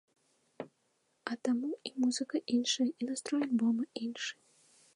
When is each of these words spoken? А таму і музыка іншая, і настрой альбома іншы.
А 1.31 1.37
таму 1.49 1.69
і 1.89 1.93
музыка 2.05 2.35
іншая, 2.55 2.89
і 2.89 3.01
настрой 3.13 3.41
альбома 3.49 3.83
іншы. 4.07 4.35